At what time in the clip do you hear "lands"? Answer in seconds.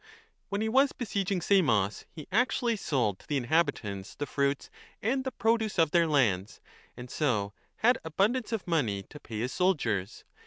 6.07-6.59